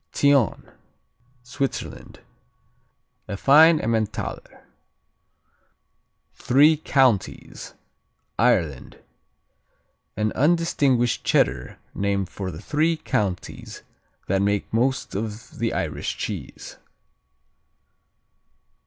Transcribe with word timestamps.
Thion 0.13 0.73
Switzerland 1.43 2.21
A 3.27 3.37
fine 3.37 3.79
Emmentaler. 3.79 4.63
Three 6.33 6.75
Counties 6.75 7.75
Ireland 8.39 8.97
An 10.17 10.31
undistinguished 10.31 11.23
Cheddar 11.23 11.77
named 11.93 12.29
for 12.29 12.49
the 12.49 12.63
three 12.63 12.97
counties 12.97 13.83
that 14.25 14.41
make 14.41 14.73
most 14.73 15.13
of 15.13 15.59
the 15.59 15.71
Irish 15.71 16.17
cheese. 16.17 16.77